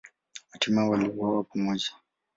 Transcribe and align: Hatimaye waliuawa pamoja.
Hatimaye 0.51 0.89
waliuawa 0.89 1.43
pamoja. 1.43 1.87